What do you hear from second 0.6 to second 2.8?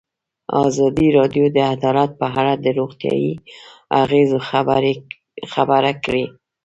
ازادي راډیو د عدالت په اړه د